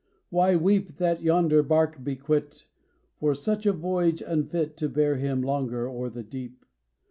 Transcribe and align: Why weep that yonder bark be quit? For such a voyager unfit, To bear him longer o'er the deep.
Why 0.31 0.55
weep 0.55 0.97
that 0.97 1.21
yonder 1.21 1.61
bark 1.61 2.03
be 2.03 2.15
quit? 2.15 2.65
For 3.19 3.35
such 3.35 3.67
a 3.67 3.71
voyager 3.71 4.25
unfit, 4.27 4.75
To 4.77 4.89
bear 4.89 5.17
him 5.17 5.43
longer 5.43 5.87
o'er 5.87 6.09
the 6.09 6.23
deep. 6.23 6.65